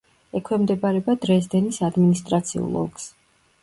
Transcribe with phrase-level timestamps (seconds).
[0.39, 3.11] ექვემდებარება დრეზდენის ადმინისტრაციულ ოლქს.